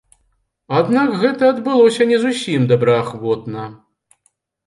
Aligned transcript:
Аднак 0.77 1.09
гэта 1.23 1.43
адбылося 1.53 2.07
не 2.11 2.17
зусім 2.23 2.65
добраахвотна. 2.71 3.67